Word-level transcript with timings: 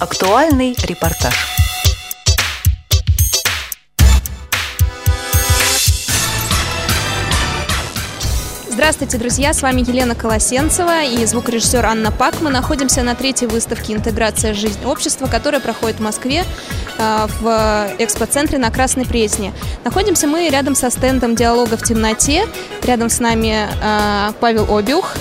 Актуальный 0.00 0.74
репортаж. 0.84 1.34
Здравствуйте, 8.70 9.18
друзья! 9.18 9.52
С 9.52 9.60
вами 9.60 9.82
Елена 9.82 10.14
Колосенцева 10.14 11.04
и 11.04 11.22
звукорежиссер 11.26 11.84
Анна 11.84 12.10
Пак. 12.10 12.40
Мы 12.40 12.48
находимся 12.48 13.02
на 13.02 13.14
третьей 13.14 13.48
выставке 13.48 13.92
«Интеграция. 13.92 14.54
Жизнь 14.54 14.82
общества», 14.86 15.26
которая 15.26 15.60
проходит 15.60 15.98
в 15.98 16.02
Москве 16.02 16.44
э, 16.96 17.26
в 17.38 17.92
экспоцентре 17.98 18.56
на 18.56 18.70
Красной 18.70 19.04
Пресне. 19.04 19.52
Находимся 19.84 20.26
мы 20.26 20.48
рядом 20.48 20.76
со 20.76 20.88
стендом 20.88 21.34
«Диалога 21.34 21.76
в 21.76 21.82
темноте». 21.82 22.46
Рядом 22.84 23.10
с 23.10 23.20
нами 23.20 23.68
э, 23.82 24.32
Павел 24.40 24.74
Обиух. 24.74 25.14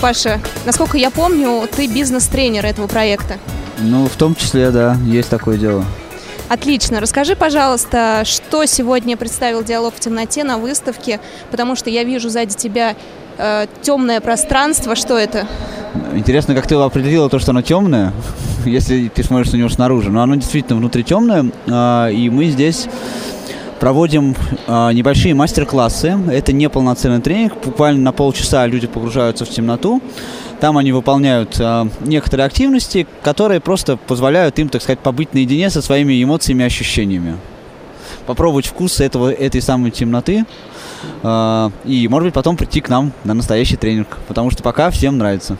Паша, 0.00 0.40
насколько 0.64 0.96
я 0.96 1.10
помню, 1.10 1.68
ты 1.76 1.86
бизнес-тренер 1.86 2.64
этого 2.64 2.86
проекта. 2.86 3.38
Ну, 3.78 4.06
в 4.06 4.16
том 4.16 4.34
числе, 4.34 4.70
да, 4.70 4.96
есть 5.04 5.30
такое 5.30 5.58
дело. 5.58 5.84
Отлично. 6.48 7.00
Расскажи, 7.00 7.36
пожалуйста, 7.36 8.22
что 8.24 8.66
сегодня 8.66 9.16
представил 9.16 9.64
«Диалог 9.64 9.94
в 9.94 10.00
темноте» 10.00 10.44
на 10.44 10.58
выставке, 10.58 11.20
потому 11.50 11.74
что 11.74 11.90
я 11.90 12.04
вижу 12.04 12.28
сзади 12.28 12.54
тебя 12.54 12.96
э, 13.38 13.66
темное 13.82 14.20
пространство. 14.20 14.94
Что 14.94 15.18
это? 15.18 15.46
Интересно, 16.12 16.54
как 16.54 16.66
ты 16.66 16.74
определила 16.74 17.30
то, 17.30 17.38
что 17.38 17.52
оно 17.52 17.62
темное, 17.62 18.12
если 18.64 19.08
ты 19.08 19.22
смотришь 19.22 19.52
на 19.52 19.56
него 19.56 19.68
снаружи. 19.68 20.10
Но 20.10 20.22
оно 20.22 20.34
действительно 20.34 20.76
внутри 20.76 21.02
темное, 21.02 21.46
э, 21.66 22.12
и 22.12 22.28
мы 22.28 22.46
здесь 22.46 22.88
проводим 23.84 24.34
э, 24.66 24.92
небольшие 24.94 25.34
мастер-классы. 25.34 26.18
Это 26.32 26.54
не 26.54 26.70
полноценный 26.70 27.20
тренинг, 27.20 27.52
буквально 27.62 28.00
на 28.00 28.12
полчаса 28.12 28.66
люди 28.66 28.86
погружаются 28.86 29.44
в 29.44 29.50
темноту. 29.50 30.00
Там 30.58 30.78
они 30.78 30.90
выполняют 30.90 31.60
э, 31.60 31.84
некоторые 32.00 32.46
активности, 32.46 33.06
которые 33.20 33.60
просто 33.60 33.98
позволяют 33.98 34.58
им, 34.58 34.70
так 34.70 34.80
сказать, 34.80 35.00
побыть 35.00 35.34
наедине 35.34 35.68
со 35.68 35.82
своими 35.82 36.24
эмоциями 36.24 36.62
и 36.62 36.66
ощущениями. 36.66 37.36
Попробовать 38.24 38.64
вкус 38.64 39.00
этого, 39.00 39.30
этой 39.30 39.60
самой 39.60 39.90
темноты. 39.90 40.46
Э, 41.22 41.68
и, 41.84 42.08
может 42.08 42.28
быть, 42.28 42.34
потом 42.34 42.56
прийти 42.56 42.80
к 42.80 42.88
нам 42.88 43.12
на 43.24 43.34
настоящий 43.34 43.76
тренинг. 43.76 44.16
Потому 44.28 44.50
что 44.50 44.62
пока 44.62 44.90
всем 44.90 45.18
нравится. 45.18 45.58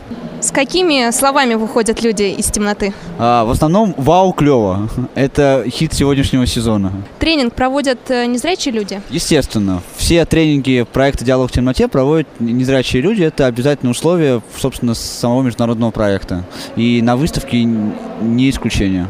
Какими 0.55 1.10
словами 1.10 1.55
выходят 1.55 2.00
люди 2.00 2.22
из 2.22 2.47
темноты? 2.47 2.94
А, 3.19 3.44
в 3.44 3.50
основном 3.50 3.92
«Вау, 3.97 4.33
клево». 4.33 4.88
Это 5.16 5.64
хит 5.66 5.92
сегодняшнего 5.92 6.47
сезона. 6.47 6.92
Тренинг 7.19 7.55
проводят 7.55 7.98
э, 8.08 8.27
незрячие 8.27 8.72
люди? 8.72 9.02
Естественно. 9.10 9.82
Все 9.97 10.25
тренинги 10.25 10.86
проекта 10.92 11.25
«Диалог 11.25 11.50
в 11.50 11.52
темноте» 11.52 11.88
проводят 11.88 12.28
незрячие 12.38 13.02
люди. 13.02 13.25
Это 13.25 13.47
обязательное 13.47 13.91
условие, 13.91 14.42
собственно, 14.56 14.94
самого 14.94 15.42
международного 15.42 15.91
проекта. 15.91 16.44
И 16.77 17.02
на 17.02 17.16
выставке 17.16 17.64
не 17.64 18.48
исключение. 18.48 19.08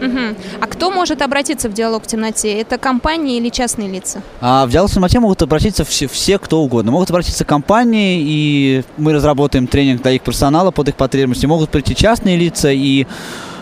Угу. 0.00 0.36
А 0.60 0.66
кто 0.66 0.90
может 0.90 1.22
обратиться 1.22 1.68
в 1.68 1.72
диалог 1.72 2.04
в 2.04 2.06
темноте? 2.06 2.60
Это 2.60 2.78
компании 2.78 3.36
или 3.36 3.48
частные 3.48 3.88
лица? 3.88 4.22
А 4.40 4.66
в 4.66 4.70
диалог 4.70 4.90
в 4.90 4.94
темноте 4.94 5.20
могут 5.20 5.42
обратиться 5.42 5.84
все, 5.84 6.08
все, 6.08 6.38
кто 6.38 6.62
угодно. 6.62 6.90
Могут 6.90 7.10
обратиться 7.10 7.44
компании, 7.44 8.20
и 8.22 8.84
мы 8.96 9.12
разработаем 9.12 9.66
тренинг 9.66 10.02
для 10.02 10.12
их 10.12 10.22
персонала 10.22 10.70
под 10.70 10.88
их 10.88 10.96
потребности. 10.96 11.46
Могут 11.46 11.70
прийти 11.70 11.94
частные 11.94 12.36
лица 12.36 12.70
и 12.70 13.06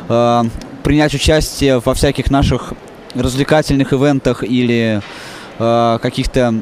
э, 0.09 0.45
принять 0.83 1.15
участие 1.15 1.81
во 1.85 1.95
всяких 1.95 2.31
наших 2.31 2.73
развлекательных 3.15 3.93
ивентах 3.93 4.45
или 4.45 5.01
э, 5.59 5.99
каких-то 6.01 6.55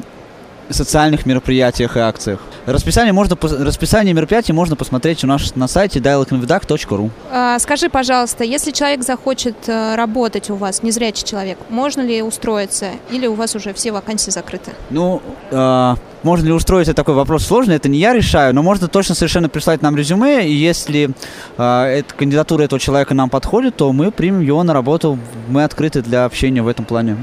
социальных 0.69 1.25
мероприятиях 1.25 1.97
и 1.97 1.99
акциях. 1.99 2.39
Расписание, 2.67 3.13
можно, 3.13 3.37
расписание 3.41 4.13
мероприятий 4.13 4.51
можно 4.51 4.75
посмотреть 4.75 5.23
у 5.23 5.27
нас 5.27 5.55
на 5.55 5.69
сайте 5.69 5.99
dialoginvedac.ru 5.99 7.09
а, 7.31 7.57
Скажи, 7.59 7.87
пожалуйста, 7.87 8.43
если 8.43 8.71
человек 8.71 9.03
захочет 9.03 9.55
э, 9.69 9.95
работать 9.95 10.49
у 10.49 10.55
вас, 10.55 10.83
незрячий 10.83 11.25
человек, 11.25 11.57
можно 11.69 12.01
ли 12.01 12.21
устроиться 12.21 12.87
или 13.09 13.25
у 13.25 13.35
вас 13.35 13.55
уже 13.55 13.73
все 13.73 13.93
вакансии 13.93 14.31
закрыты? 14.31 14.71
Ну, 14.89 15.21
э, 15.49 15.95
можно 16.23 16.45
ли 16.45 16.51
устроиться, 16.51 16.93
такой 16.93 17.13
вопрос 17.13 17.45
сложный, 17.45 17.77
это 17.77 17.87
не 17.87 17.99
я 17.99 18.11
решаю, 18.11 18.53
но 18.53 18.63
можно 18.63 18.89
точно 18.89 19.15
совершенно 19.15 19.47
прислать 19.47 19.81
нам 19.81 19.95
резюме, 19.95 20.45
и 20.45 20.51
если 20.51 21.11
э, 21.57 21.83
эта 21.85 22.13
кандидатура 22.15 22.63
этого 22.63 22.81
человека 22.81 23.13
нам 23.13 23.29
подходит, 23.29 23.77
то 23.77 23.93
мы 23.93 24.11
примем 24.11 24.41
его 24.41 24.61
на 24.63 24.73
работу, 24.73 25.17
мы 25.47 25.63
открыты 25.63 26.01
для 26.01 26.25
общения 26.25 26.61
в 26.61 26.67
этом 26.67 26.83
плане. 26.83 27.15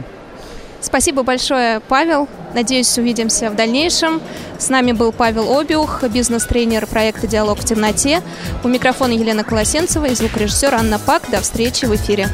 Спасибо 0.84 1.22
большое, 1.22 1.81
Павел. 1.81 2.28
Надеюсь, 2.53 2.99
увидимся 2.99 3.49
в 3.49 3.56
дальнейшем. 3.56 4.21
С 4.59 4.69
нами 4.69 4.93
был 4.93 5.12
Павел 5.12 5.59
Обиух, 5.59 6.05
бизнес-тренер 6.05 6.87
проекта 6.87 7.27
«Диалог 7.27 7.59
в 7.59 7.65
темноте». 7.65 8.21
У 8.62 8.69
микрофона 8.69 9.12
Елена 9.12 9.45
Колосенцева 9.45 10.05
и 10.05 10.15
звукорежиссер 10.15 10.75
Анна 10.75 10.99
Пак. 10.99 11.22
До 11.31 11.41
встречи 11.41 11.87
в 11.87 11.95
эфире. 11.95 12.28